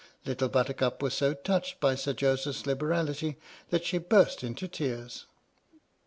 [0.25, 3.37] Little Buttercup was so touched by Sir Joseph's liberality
[3.69, 5.27] that she burst into tears.